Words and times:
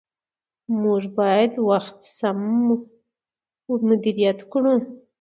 موږ 0.81 1.01
باید 1.17 1.51
وخت 1.69 1.97
سم 2.17 2.39
مدیریت 4.03 4.39
کړو 4.51 4.73